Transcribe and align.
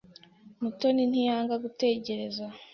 Mutoni 0.61 1.03
ntiyanga 1.09 1.53
gutegereza. 1.63 2.45